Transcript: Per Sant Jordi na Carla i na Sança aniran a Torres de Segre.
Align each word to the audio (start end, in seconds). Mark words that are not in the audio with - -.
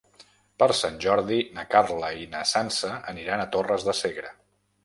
Per 0.63 0.67
Sant 0.77 0.95
Jordi 1.03 1.37
na 1.59 1.67
Carla 1.75 2.11
i 2.23 2.25
na 2.33 2.43
Sança 2.55 2.97
aniran 3.15 3.45
a 3.45 3.49
Torres 3.57 3.87
de 3.91 3.97
Segre. 4.03 4.35